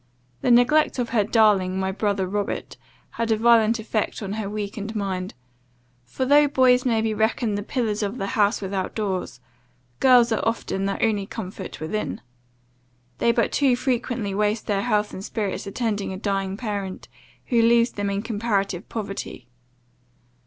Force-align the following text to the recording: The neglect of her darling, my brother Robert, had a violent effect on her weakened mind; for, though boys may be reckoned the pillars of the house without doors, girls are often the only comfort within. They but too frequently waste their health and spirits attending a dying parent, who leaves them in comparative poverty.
The 0.41 0.49
neglect 0.49 0.97
of 0.97 1.09
her 1.09 1.23
darling, 1.23 1.79
my 1.79 1.91
brother 1.91 2.25
Robert, 2.25 2.75
had 3.11 3.31
a 3.31 3.37
violent 3.37 3.77
effect 3.77 4.23
on 4.23 4.33
her 4.33 4.49
weakened 4.49 4.95
mind; 4.95 5.35
for, 6.03 6.25
though 6.25 6.47
boys 6.47 6.87
may 6.87 7.01
be 7.01 7.13
reckoned 7.13 7.55
the 7.55 7.61
pillars 7.61 8.01
of 8.01 8.17
the 8.17 8.29
house 8.33 8.63
without 8.63 8.95
doors, 8.95 9.39
girls 9.99 10.31
are 10.31 10.41
often 10.43 10.85
the 10.85 10.99
only 11.05 11.27
comfort 11.27 11.79
within. 11.79 12.19
They 13.19 13.31
but 13.31 13.51
too 13.51 13.75
frequently 13.75 14.33
waste 14.33 14.65
their 14.65 14.81
health 14.81 15.13
and 15.13 15.23
spirits 15.23 15.67
attending 15.67 16.11
a 16.11 16.17
dying 16.17 16.57
parent, 16.57 17.07
who 17.49 17.61
leaves 17.61 17.91
them 17.91 18.09
in 18.09 18.23
comparative 18.23 18.89
poverty. 18.89 19.49